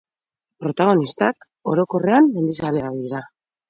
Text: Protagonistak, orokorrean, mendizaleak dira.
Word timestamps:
Protagonistak, 0.65 1.47
orokorrean, 1.75 2.35
mendizaleak 2.35 3.01
dira. 3.07 3.27